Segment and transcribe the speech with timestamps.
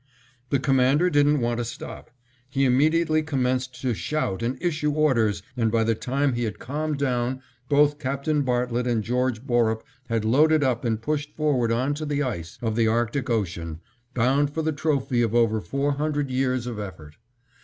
[0.49, 2.09] The Commander didn't want to stop.
[2.49, 6.97] He immediately commenced to shout and issue orders, and, by the time he had calmed
[6.97, 12.07] down, both Captain Bartlett and George Borup had loaded up and pushed forward on to
[12.07, 13.79] the ice of the Arctic Ocean,
[14.15, 17.17] bound for the trophy of over four hundred years of effort.